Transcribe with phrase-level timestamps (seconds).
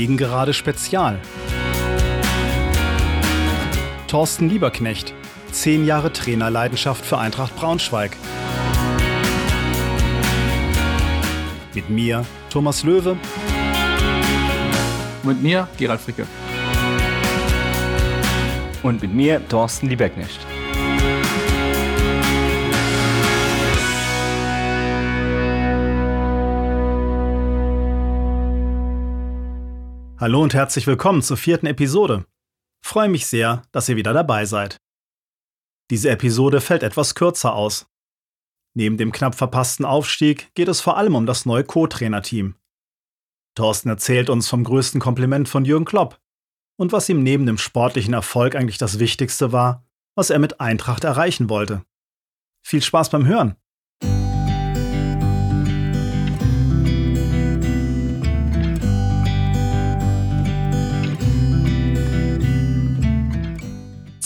[0.00, 1.20] Gegengerade Spezial.
[4.08, 5.12] Thorsten Lieberknecht,
[5.52, 8.16] zehn Jahre Trainerleidenschaft für Eintracht Braunschweig.
[11.74, 13.18] Mit mir, Thomas Löwe.
[15.22, 16.26] Mit mir, Gerald Fricke.
[18.82, 20.40] Und mit mir, Thorsten Lieberknecht.
[30.20, 32.26] Hallo und herzlich willkommen zur vierten Episode.
[32.84, 34.76] Freue mich sehr, dass ihr wieder dabei seid.
[35.90, 37.86] Diese Episode fällt etwas kürzer aus.
[38.74, 42.54] Neben dem knapp verpassten Aufstieg geht es vor allem um das neue Co-Trainerteam.
[43.54, 46.20] Thorsten erzählt uns vom größten Kompliment von Jürgen Klopp
[46.76, 51.04] und was ihm neben dem sportlichen Erfolg eigentlich das Wichtigste war, was er mit Eintracht
[51.04, 51.82] erreichen wollte.
[52.62, 53.56] Viel Spaß beim Hören!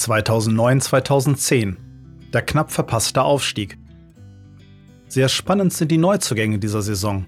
[0.09, 1.77] 2009-2010.
[2.33, 3.79] Der knapp verpasste Aufstieg.
[5.09, 7.27] Sehr spannend sind die Neuzugänge dieser Saison.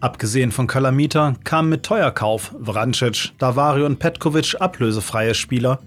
[0.00, 5.80] Abgesehen von Kalamita kamen mit Teuerkauf Vrancic, Davari und Petkovic ablösefreie Spieler,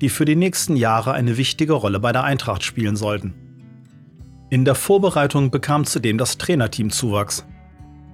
[0.00, 3.34] die für die nächsten Jahre eine wichtige Rolle bei der Eintracht spielen sollten.
[4.50, 7.44] In der Vorbereitung bekam zudem das Trainerteam Zuwachs.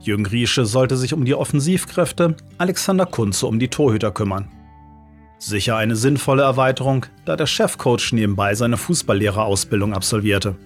[0.00, 4.48] Jürgen Riesche sollte sich um die Offensivkräfte, Alexander Kunze um die Torhüter kümmern.
[5.46, 10.56] Sicher eine sinnvolle Erweiterung, da der Chefcoach nebenbei seine Fußballlehrerausbildung absolvierte.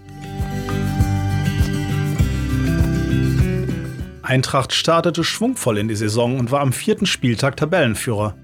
[4.23, 8.37] Eintracht startete schwungvoll in die Saison und war am vierten Spieltag Tabellenführer.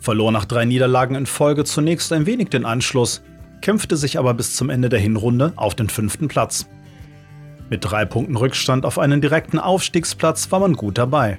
[0.00, 3.22] Verlor nach drei Niederlagen in Folge zunächst ein wenig den Anschluss,
[3.60, 6.66] kämpfte sich aber bis zum Ende der Hinrunde auf den fünften Platz.
[7.70, 11.38] Mit drei Punkten Rückstand auf einen direkten Aufstiegsplatz war man gut dabei.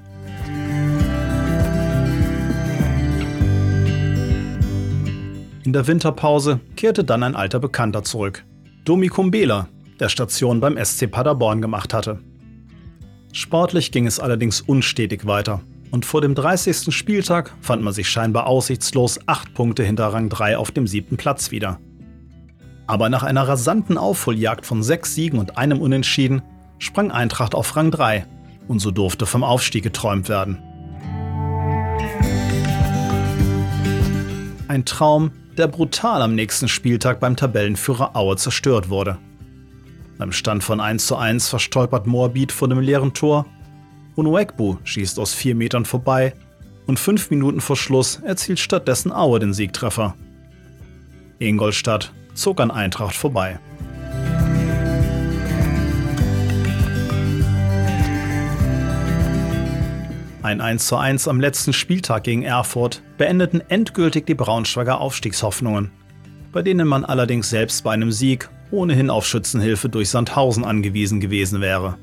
[5.69, 8.44] In der Winterpause kehrte dann ein alter Bekannter zurück.
[8.85, 9.68] Domi Kumbela,
[10.00, 12.18] der Station beim SC Paderborn gemacht hatte.
[13.34, 15.62] Sportlich ging es allerdings unstetig weiter.
[15.91, 16.91] Und vor dem 30.
[16.91, 21.52] Spieltag fand man sich scheinbar aussichtslos acht Punkte hinter Rang 3 auf dem siebten Platz
[21.52, 21.80] wieder.
[22.88, 26.41] Aber nach einer rasanten Aufholjagd von sechs Siegen und einem Unentschieden
[26.80, 28.25] sprang Eintracht auf Rang 3
[28.68, 30.57] und so durfte vom Aufstieg geträumt werden.
[34.68, 39.18] Ein Traum, der brutal am nächsten Spieltag beim Tabellenführer Aue zerstört wurde.
[40.18, 43.46] Beim Stand von 1 zu 1 verstolpert Moabit vor dem leeren Tor.
[44.16, 46.34] Unuekbu schießt aus vier Metern vorbei
[46.88, 50.16] und fünf Minuten vor Schluss erzielt stattdessen Aue den Siegtreffer.
[51.40, 53.59] Ingolstadt zog an Eintracht vorbei.
[60.41, 65.91] Ein 1:1 am letzten Spieltag gegen Erfurt beendeten endgültig die Braunschweiger Aufstiegshoffnungen,
[66.53, 71.59] bei denen man allerdings selbst bei einem Sieg ohnehin auf Schützenhilfe durch Sandhausen angewiesen gewesen
[71.59, 71.97] wäre.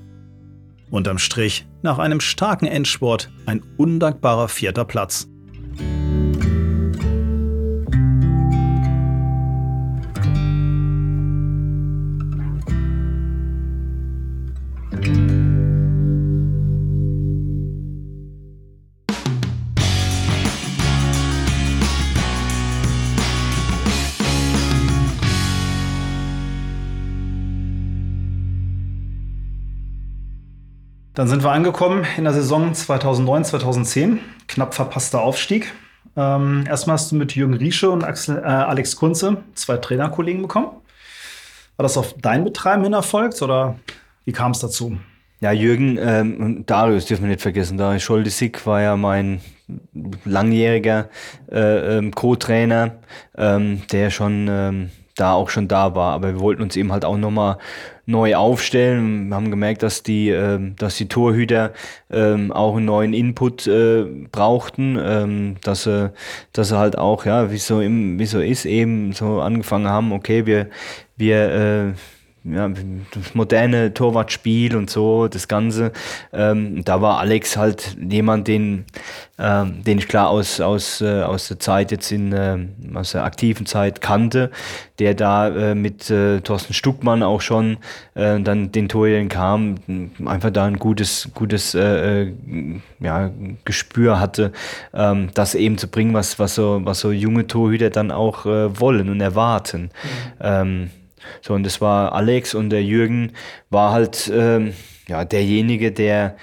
[0.91, 5.28] Unterm Strich, nach einem starken Endsport, ein undankbarer vierter Platz.
[31.16, 34.21] Dann sind wir angekommen in der Saison 2009, 2010.
[34.49, 35.72] Knapp verpasster Aufstieg.
[36.15, 40.66] Ähm, erstmal hast du mit Jürgen Riesche und Axel, äh, Alex Kunze zwei Trainerkollegen bekommen.
[41.78, 43.77] War das auf dein Betreiben hin erfolgt oder
[44.27, 44.99] wie kam es dazu?
[45.41, 47.78] Ja, Jürgen ähm, und Darius dürfen wir nicht vergessen.
[47.78, 49.41] Darius Scholdesig war ja mein
[50.27, 51.09] langjähriger
[51.50, 52.97] äh, ähm, Co-Trainer,
[53.38, 56.12] ähm, der schon ähm, da auch schon da war.
[56.12, 57.59] Aber wir wollten uns eben halt auch nochmal
[58.07, 59.28] neu aufstellen.
[59.28, 61.72] Wir haben gemerkt, dass die, äh, dass die Torhüter
[62.10, 66.13] ähm, auch einen neuen Input äh, brauchten, ähm, dass sie,
[66.53, 70.13] dass sie halt auch, ja, wie so im, wie so ist, eben so angefangen haben,
[70.13, 70.68] okay, wir,
[71.16, 71.92] wir äh,
[72.54, 72.68] ja,
[73.13, 75.92] das moderne Torwartspiel und so, das Ganze.
[76.33, 78.84] Ähm, da war Alex halt jemand, den,
[79.38, 82.59] ähm, den ich klar aus, aus, äh, aus der Zeit jetzt in, äh,
[82.94, 84.50] aus der aktiven Zeit kannte,
[84.98, 87.77] der da äh, mit äh, Thorsten Stuckmann auch schon
[88.15, 89.77] äh, dann den Torhütern kam,
[90.24, 92.34] einfach da ein gutes, gutes äh, äh,
[93.00, 93.30] ja,
[93.65, 94.53] Gespür hatte,
[94.94, 98.80] ähm, das eben zu bringen, was, was, so, was so junge Torhüter dann auch äh,
[98.80, 99.82] wollen und erwarten.
[99.82, 100.41] Mhm.
[100.41, 100.91] Ähm,
[101.42, 103.32] so, und das war Alex und der Jürgen
[103.68, 104.72] war halt ähm,
[105.09, 106.36] ja, derjenige, der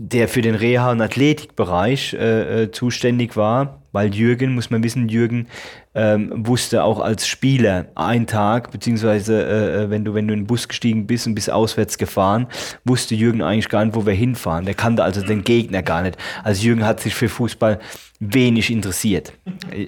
[0.00, 5.08] der für den Reha- und Athletikbereich äh, äh, zuständig war, weil Jürgen, muss man wissen,
[5.08, 5.46] Jürgen
[5.94, 10.40] ähm, wusste auch als Spieler ein Tag, beziehungsweise äh, äh, wenn, du, wenn du in
[10.40, 12.46] den Bus gestiegen bist und bist auswärts gefahren,
[12.84, 14.64] wusste Jürgen eigentlich gar nicht, wo wir hinfahren.
[14.64, 16.16] Der kannte also den Gegner gar nicht.
[16.44, 17.80] Also Jürgen hat sich für Fußball
[18.20, 19.32] wenig interessiert.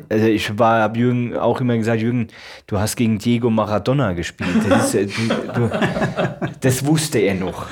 [0.09, 2.29] Also ich war, habe Jürgen auch immer gesagt, Jürgen,
[2.69, 4.51] du hast gegen Diego Maradona gespielt.
[4.69, 5.71] Das, ist, du, du,
[6.61, 7.67] das wusste er noch.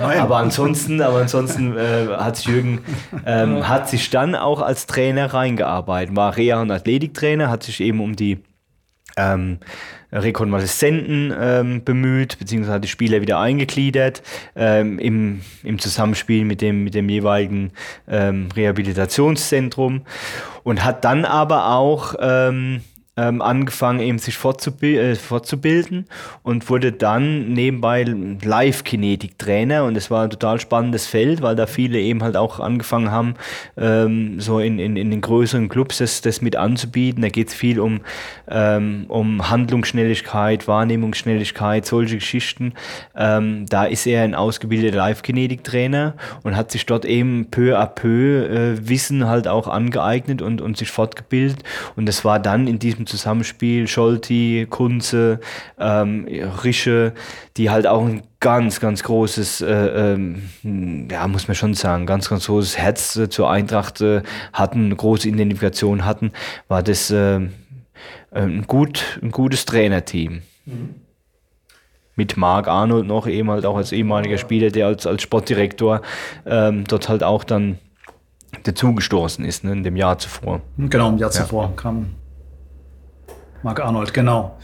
[0.00, 2.80] Aber ansonsten, aber ansonsten äh, hat Jürgen
[3.24, 8.00] ähm, hat sich dann auch als Trainer reingearbeitet, war Reha- und Athletiktrainer, hat sich eben
[8.00, 8.38] um die
[9.16, 9.58] ähm,
[10.12, 14.22] Rekonvaleszenten ähm, bemüht, beziehungsweise hat die Spieler wieder eingegliedert
[14.54, 17.72] ähm, im, im Zusammenspiel mit dem, mit dem jeweiligen
[18.08, 20.02] ähm, Rehabilitationszentrum
[20.62, 22.82] und hat dann aber auch ähm,
[23.16, 26.06] ähm, angefangen, eben sich äh, fortzubilden
[26.42, 31.98] und wurde dann nebenbei Live-Kinetik-Trainer und es war ein total spannendes Feld, weil da viele
[31.98, 33.34] eben halt auch angefangen haben,
[33.78, 37.22] ähm, so in, in, in den größeren Clubs das, das mit anzubieten.
[37.22, 38.00] Da geht es viel um,
[38.48, 42.74] ähm, um Handlungsschnelligkeit, Wahrnehmungsschnelligkeit, solche Geschichten.
[43.16, 48.44] Ähm, da ist er ein ausgebildeter Live-Kinetik-Trainer und hat sich dort eben peu à peu
[48.46, 51.62] äh, Wissen halt auch angeeignet und, und sich fortgebildet
[51.96, 55.40] und das war dann in diesem Zusammenspiel, Scholti, Kunze,
[55.78, 56.26] ähm,
[56.62, 57.12] Rische,
[57.56, 62.28] die halt auch ein ganz, ganz großes, äh, ähm, ja, muss man schon sagen, ganz,
[62.28, 64.22] ganz großes Herz äh, zur Eintracht äh,
[64.52, 66.32] hatten, eine große Identifikation hatten,
[66.68, 67.40] war das äh,
[68.30, 70.42] ein, gut, ein gutes Trainerteam.
[70.64, 70.94] Mhm.
[72.14, 76.00] Mit Marc Arnold noch, eben halt auch als ehemaliger Spieler, der als, als Sportdirektor
[76.46, 77.78] ähm, dort halt auch dann
[78.62, 80.62] dazugestoßen ist, ne, in dem Jahr zuvor.
[80.78, 81.42] Genau, im Jahr ja.
[81.42, 82.14] zuvor kam
[83.66, 84.56] Marc Arnold, genau.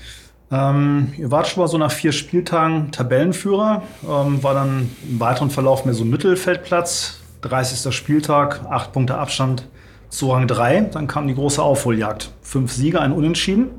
[0.53, 5.51] Ähm, ihr wart schon mal so nach vier Spieltagen Tabellenführer, ähm, war dann im weiteren
[5.51, 7.93] Verlauf mehr so Mittelfeldplatz, 30.
[7.93, 9.67] Spieltag, acht Punkte Abstand
[10.09, 10.83] zu Rang 3.
[10.93, 12.31] Dann kam die große Aufholjagd.
[12.43, 13.71] Fünf Siege, ein Unentschieden.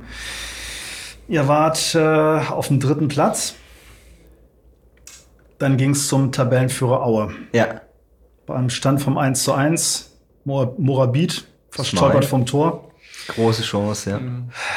[1.29, 3.55] Ihr wart äh, auf dem dritten Platz.
[5.57, 7.33] Dann ging es zum Tabellenführer Aue.
[7.53, 7.79] Ja.
[8.45, 12.89] Beim Stand vom 1 zu 1, Morabit, fast stolpert vom Tor.
[13.27, 14.09] Große Chance,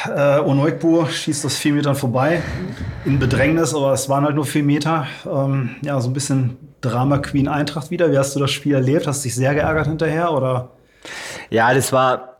[0.05, 0.37] ja.
[0.37, 2.41] Äh, Onoikbu schießt das vier Metern vorbei.
[3.05, 5.07] In Bedrängnis, aber es waren halt nur vier Meter.
[5.25, 8.11] Ähm, ja, so ein bisschen Drama Queen Eintracht wieder.
[8.11, 9.07] Wie hast du das Spiel erlebt?
[9.07, 10.69] Hast du dich sehr geärgert hinterher oder?
[11.49, 12.36] Ja, das war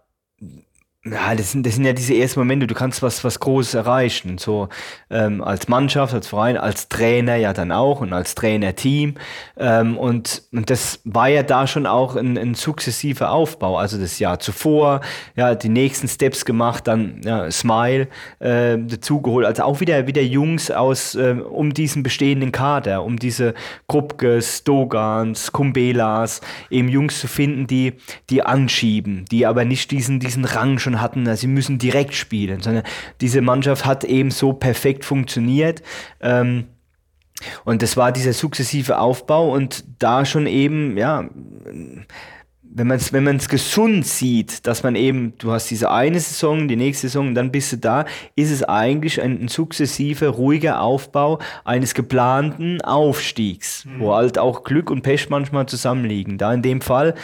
[1.12, 4.38] ja, das sind, das sind ja diese ersten Momente, du kannst was, was Großes erreichen.
[4.38, 4.70] So
[5.10, 9.16] ähm, als Mannschaft, als Verein, als Trainer ja dann auch und als Trainerteam.
[9.58, 13.78] Ähm, und, und das war ja da schon auch ein, ein sukzessiver Aufbau.
[13.78, 15.02] Also das Jahr zuvor,
[15.36, 18.08] ja, die nächsten Steps gemacht, dann ja, Smile
[18.40, 19.46] äh, dazugeholt.
[19.46, 23.54] Also auch wieder, wieder Jungs aus äh, um diesen bestehenden Kader, um diese
[23.88, 27.94] Krupkes, Dogans, Kumbelas, eben Jungs zu finden, die,
[28.30, 32.84] die anschieben, die aber nicht diesen, diesen Rang schon hatten, sie müssen direkt spielen, sondern
[33.22, 35.82] diese Mannschaft hat eben so perfekt funktioniert.
[36.22, 36.66] Ähm,
[37.66, 41.30] und das war dieser sukzessive Aufbau und da schon eben, ja,
[42.74, 46.68] wenn man es wenn man's gesund sieht, dass man eben, du hast diese eine Saison,
[46.68, 48.06] die nächste Saison, dann bist du da,
[48.36, 54.00] ist es eigentlich ein, ein sukzessiver, ruhiger Aufbau eines geplanten Aufstiegs, mhm.
[54.00, 56.38] wo halt auch Glück und Pech manchmal zusammenliegen.
[56.38, 57.16] Da in dem Fall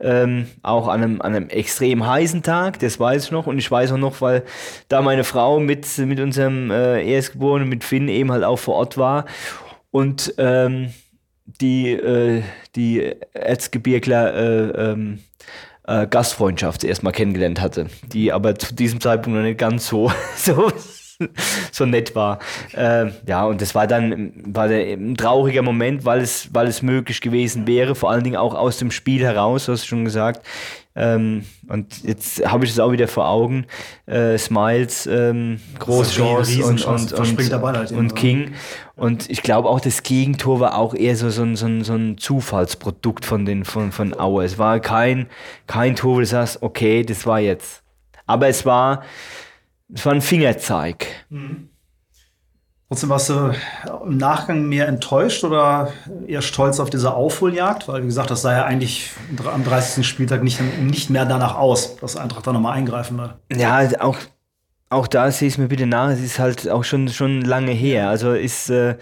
[0.00, 3.70] ähm, auch an einem, an einem extrem heißen Tag, das weiß ich noch und ich
[3.70, 4.44] weiß auch noch, weil
[4.88, 8.96] da meine Frau mit, mit unserem äh, Erstgeborenen, mit Finn eben halt auch vor Ort
[8.96, 9.26] war
[9.90, 10.92] und ähm,
[11.60, 12.42] die, äh,
[12.76, 15.18] die Erzgebirgler äh, ähm,
[15.86, 20.70] äh, Gastfreundschaft erstmal kennengelernt hatte, die aber zu diesem Zeitpunkt noch nicht ganz so, so,
[21.72, 22.38] so nett war.
[22.74, 26.82] Äh, ja, und das war dann war der, ein trauriger Moment, weil es, weil es
[26.82, 30.46] möglich gewesen wäre, vor allen Dingen auch aus dem Spiel heraus, hast du schon gesagt.
[30.94, 33.66] Ähm, und jetzt habe ich es auch wieder vor Augen.
[34.06, 38.52] Äh, Smiles, ähm, große Chance und, und, und, halt und King.
[38.94, 43.24] Und ich glaube auch, das Gegentor war auch eher so, so, so, so ein Zufallsprodukt
[43.24, 44.44] von, den, von, von Aue.
[44.44, 45.28] Es war kein,
[45.66, 47.82] kein Tor, wo du sagst, okay, das war jetzt.
[48.26, 49.02] Aber es war,
[49.94, 51.06] es war ein Fingerzeig.
[51.28, 51.68] Mhm.
[52.88, 53.54] Trotzdem warst du
[54.04, 55.90] im Nachgang mehr enttäuscht oder
[56.26, 57.88] eher stolz auf diese Aufholjagd?
[57.88, 59.12] Weil, wie gesagt, das sah ja eigentlich
[59.50, 60.06] am 30.
[60.06, 63.34] Spieltag nicht, nicht mehr danach aus, dass Eintracht da nochmal eingreifen wird.
[63.50, 64.18] Ja, auch,
[64.90, 66.10] auch da sehe ich es mir bitte nach.
[66.10, 68.10] Es ist halt auch schon, schon lange her.
[68.10, 68.96] Also ist, äh,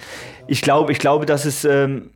[0.47, 1.65] ich glaube, ich glaube, dass es.
[1.65, 2.13] Ähm,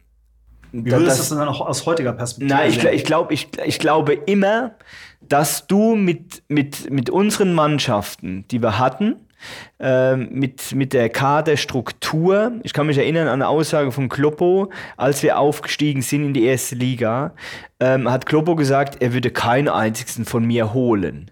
[0.74, 3.78] wie würdest du das dann auch aus heutiger Perspektive Nein, ich, ich, glaub, ich, ich
[3.78, 4.72] glaube immer,
[5.20, 9.16] dass du mit, mit, mit unseren Mannschaften, die wir hatten,
[9.78, 12.52] ähm, mit, mit der Kaderstruktur.
[12.62, 16.44] Ich kann mich erinnern an eine Aussage von Kloppo, als wir aufgestiegen sind in die
[16.44, 17.34] erste Liga,
[17.78, 21.30] ähm, hat Kloppo gesagt, er würde keinen einzigen von mir holen.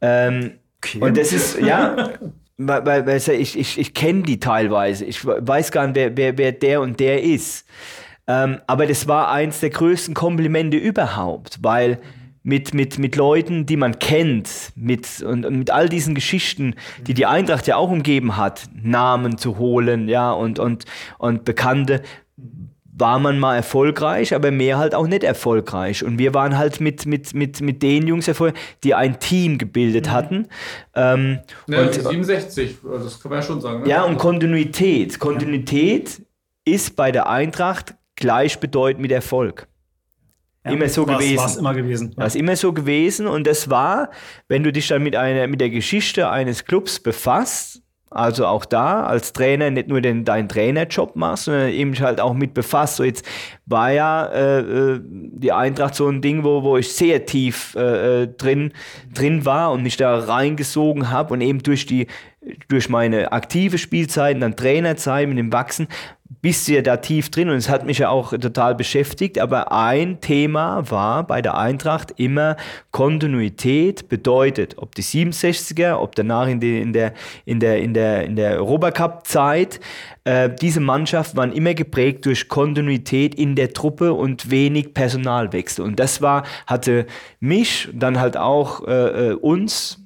[0.00, 0.98] Ähm, okay.
[1.00, 2.10] Und das ist, ja,
[2.58, 5.04] weil, weil ich, ich, ich kenne die teilweise.
[5.04, 7.64] Ich weiß gar nicht, wer, wer, wer der und der ist.
[8.28, 11.98] Ähm, aber das war eins der größten Komplimente überhaupt, weil
[12.42, 16.74] mit, mit, mit Leuten, die man kennt, mit, und, und, mit all diesen Geschichten,
[17.06, 20.84] die die Eintracht ja auch umgeben hat, Namen zu holen, ja, und, und,
[21.18, 22.02] und Bekannte,
[22.98, 26.04] war man mal erfolgreich, aber mehr halt auch nicht erfolgreich.
[26.04, 30.06] Und wir waren halt mit, mit, mit, mit den Jungs erfolgreich, die ein Team gebildet
[30.06, 30.10] mhm.
[30.10, 30.48] hatten.
[30.94, 33.82] Ähm, ja, und, 67, das kann man ja schon sagen.
[33.82, 33.88] Ne?
[33.88, 35.18] Ja, und Kontinuität.
[35.18, 36.22] Kontinuität
[36.64, 39.68] ist bei der Eintracht gleichbedeutend mit Erfolg.
[40.64, 41.38] Ja, immer so war's, gewesen.
[41.38, 42.10] War es immer gewesen.
[42.10, 42.16] Ja.
[42.18, 44.10] War es immer so gewesen und das war,
[44.48, 49.04] wenn du dich dann mit, einer, mit der Geschichte eines Clubs befasst, also auch da
[49.04, 52.96] als Trainer nicht nur den, deinen Trainerjob machst, sondern eben halt auch mit befasst.
[52.96, 53.24] So jetzt
[53.66, 58.22] war ja äh, äh, die Eintracht so ein Ding, wo, wo ich sehr tief äh,
[58.22, 58.72] äh drin,
[59.12, 62.06] drin war und mich da reingesogen habe und eben durch die
[62.68, 65.88] durch meine aktive Spielzeit, dann Trainerzeit mit dem Wachsen
[66.40, 69.72] bist du ja da tief drin und es hat mich ja auch total beschäftigt, aber
[69.72, 72.56] ein Thema war bei der Eintracht immer
[72.92, 77.14] Kontinuität bedeutet, ob die 67er, ob danach in, die, in der,
[77.44, 79.80] in der, in der, in der Europacup-Zeit,
[80.24, 85.84] äh, diese Mannschaft waren immer geprägt durch Kontinuität in der Truppe und wenig Personalwechsel.
[85.84, 87.06] Und das war, hatte
[87.40, 90.00] mich, dann halt auch äh, äh uns,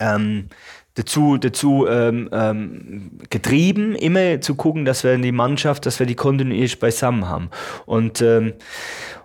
[0.00, 0.48] ähm,
[0.96, 6.16] dazu, dazu ähm, ähm, getrieben, immer zu gucken, dass wir die Mannschaft, dass wir die
[6.16, 7.50] kontinuierlich beisammen haben.
[7.84, 8.54] Und ähm,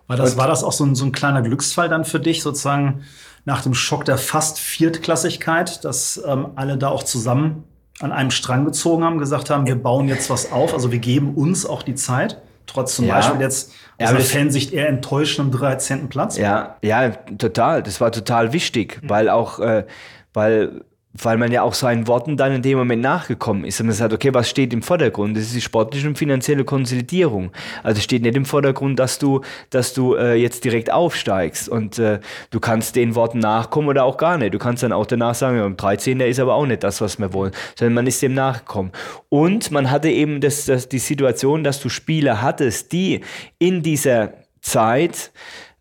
[0.07, 2.43] war das, und, war das auch so ein, so ein kleiner Glücksfall dann für dich,
[2.43, 3.03] sozusagen
[3.45, 7.63] nach dem Schock der fast Viertklassigkeit, dass ähm, alle da auch zusammen
[8.01, 11.35] an einem Strang gezogen haben, gesagt haben, wir bauen jetzt was auf, also wir geben
[11.35, 13.15] uns auch die Zeit, trotz zum ja.
[13.15, 16.09] Beispiel jetzt aus ja, der Fansicht eher enttäuschendem 13.
[16.09, 16.37] Platz?
[16.37, 17.83] Ja, ja, total.
[17.83, 19.09] Das war total wichtig, mhm.
[19.09, 19.85] weil auch, äh,
[20.33, 20.81] weil
[21.13, 24.13] weil man ja auch seinen Worten dann in dem Moment nachgekommen ist und man sagt,
[24.13, 25.35] okay, was steht im Vordergrund?
[25.35, 27.51] Das ist die sportliche und finanzielle Konsolidierung.
[27.83, 32.19] Also steht nicht im Vordergrund, dass du, dass du äh, jetzt direkt aufsteigst und äh,
[32.49, 34.53] du kannst den Worten nachkommen oder auch gar nicht.
[34.53, 36.19] Du kannst dann auch danach sagen, ja, 13.
[36.21, 38.91] ist aber auch nicht das, was wir wollen, sondern man ist dem nachgekommen.
[39.29, 43.21] Und man hatte eben das, das, die Situation, dass du Spieler hattest, die
[43.59, 45.31] in dieser Zeit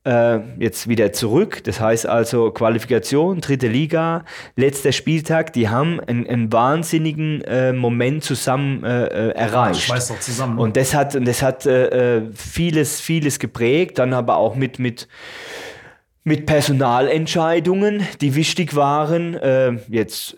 [0.05, 1.63] äh, jetzt wieder zurück.
[1.65, 4.25] Das heißt also Qualifikation, dritte Liga,
[4.57, 5.53] letzter Spieltag.
[5.53, 9.89] Die haben einen, einen wahnsinnigen äh, Moment zusammen äh, äh erreicht.
[9.89, 10.59] Ja, doch zusammen.
[10.59, 13.99] Und das hat, und das hat äh, vieles, vieles geprägt.
[13.99, 15.09] Dann aber auch mit, mit
[16.23, 19.35] mit Personalentscheidungen, die wichtig waren.
[19.35, 20.37] Äh, jetzt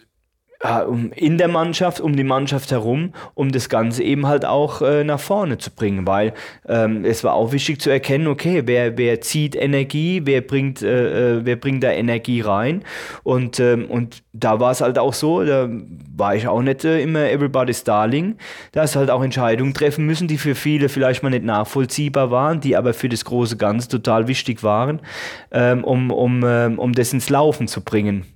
[1.17, 5.19] in der Mannschaft, um die Mannschaft herum, um das Ganze eben halt auch äh, nach
[5.19, 6.35] vorne zu bringen, weil
[6.69, 11.39] ähm, es war auch wichtig zu erkennen, okay, wer, wer zieht Energie, wer bringt, äh,
[11.39, 12.85] äh wer bringt da Energie rein
[13.25, 15.69] und, ähm, und da war es halt auch so, da
[16.17, 18.37] war ich auch nicht äh, immer everybody's darling,
[18.71, 22.61] da ist halt auch Entscheidungen treffen müssen, die für viele vielleicht mal nicht nachvollziehbar waren,
[22.61, 25.01] die aber für das große Ganze total wichtig waren,
[25.51, 28.27] ähm, um, um, ähm, um das ins Laufen zu bringen.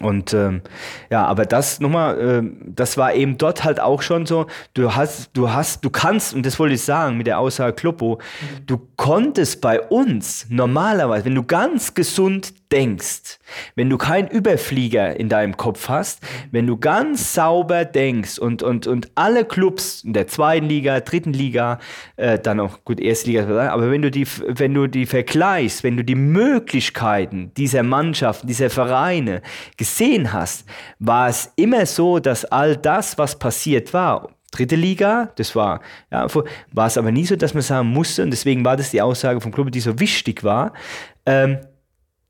[0.00, 0.62] Und ähm,
[1.10, 5.30] ja, aber das nochmal, äh, das war eben dort halt auch schon so, du hast,
[5.34, 8.66] du hast, du kannst, und das wollte ich sagen mit der Aussage Kloppo, mhm.
[8.66, 13.38] du konntest bei uns normalerweise, wenn du ganz gesund denkst,
[13.74, 16.20] wenn du keinen Überflieger in deinem Kopf hast,
[16.50, 21.32] wenn du ganz sauber denkst und, und, und alle Clubs in der zweiten Liga, dritten
[21.32, 21.78] Liga,
[22.16, 25.96] äh, dann auch gut, erste Liga, aber wenn du die, wenn du die vergleichst, wenn
[25.96, 29.42] du die Möglichkeiten dieser Mannschaften, dieser Vereine
[29.76, 30.66] gesehen hast,
[30.98, 36.26] war es immer so, dass all das, was passiert war, dritte Liga, das war, ja,
[36.72, 39.40] war es aber nie so, dass man sagen musste, und deswegen war das die Aussage
[39.40, 40.72] vom Club, die so wichtig war,
[41.26, 41.58] ähm,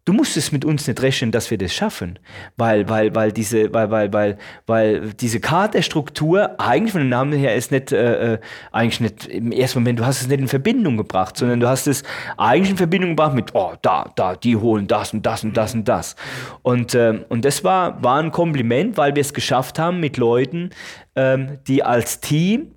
[0.09, 2.19] du musstest mit uns nicht rechnen, dass wir das schaffen,
[2.57, 7.55] weil, weil, weil diese, weil, weil, weil, weil diese Kaderstruktur eigentlich von dem Namen her
[7.55, 8.39] ist nicht, äh, äh,
[8.73, 11.87] eigentlich nicht im ersten Moment, du hast es nicht in Verbindung gebracht, sondern du hast
[11.87, 12.05] es
[12.39, 15.75] eigentlich in Verbindung gebracht mit, oh, da, da, die holen das und das und das
[15.75, 16.17] und das.
[16.63, 20.71] Und, äh, und das war, war ein Kompliment, weil wir es geschafft haben mit Leuten,
[21.17, 22.77] ähm, die als Team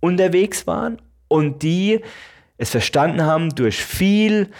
[0.00, 2.00] unterwegs waren und die
[2.58, 4.50] es verstanden haben durch viel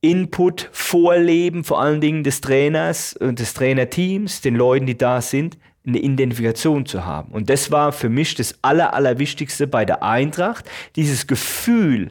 [0.00, 5.58] Input, Vorleben, vor allen Dingen des Trainers und des Trainerteams, den Leuten, die da sind,
[5.86, 7.32] eine Identifikation zu haben.
[7.32, 12.10] Und das war für mich das Aller, Allerwichtigste bei der Eintracht, dieses Gefühl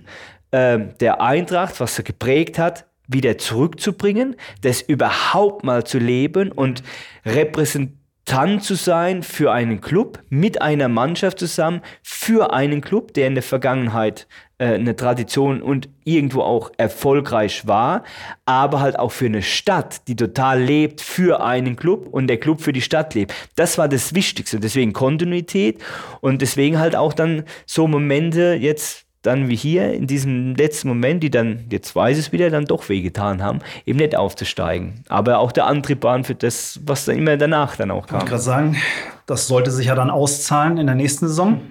[0.52, 6.84] äh, der Eintracht, was er geprägt hat, wieder zurückzubringen, das überhaupt mal zu leben und
[7.26, 7.94] repräsent
[8.26, 13.36] dran zu sein für einen Club, mit einer Mannschaft zusammen, für einen Club, der in
[13.36, 18.04] der Vergangenheit äh, eine Tradition und irgendwo auch erfolgreich war,
[18.46, 22.62] aber halt auch für eine Stadt, die total lebt für einen Club und der Club
[22.62, 23.34] für die Stadt lebt.
[23.56, 24.60] Das war das Wichtigste.
[24.60, 25.84] Deswegen Kontinuität
[26.22, 31.22] und deswegen halt auch dann so Momente jetzt dann wie hier in diesem letzten Moment,
[31.22, 35.04] die dann, jetzt weiß es wieder, dann doch wehgetan haben, eben nicht aufzusteigen.
[35.10, 38.20] Aber auch der Antrieb waren für das, was dann immer danach dann auch kam.
[38.20, 38.78] Ich gerade sagen,
[39.26, 41.62] das sollte sich ja dann auszahlen in der nächsten Saison.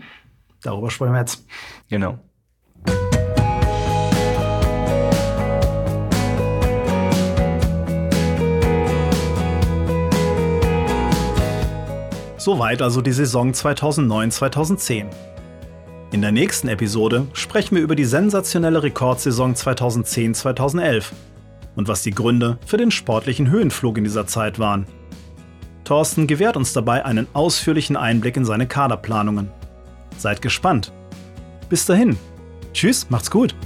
[0.62, 1.46] Darüber sprechen wir jetzt.
[1.88, 2.18] Genau.
[12.46, 15.06] Soweit also die Saison 2009-2010.
[16.12, 21.06] In der nächsten Episode sprechen wir über die sensationelle Rekordsaison 2010-2011
[21.74, 24.86] und was die Gründe für den sportlichen Höhenflug in dieser Zeit waren.
[25.82, 29.50] Thorsten gewährt uns dabei einen ausführlichen Einblick in seine Kaderplanungen.
[30.16, 30.92] Seid gespannt.
[31.68, 32.16] Bis dahin.
[32.72, 33.56] Tschüss, macht's gut.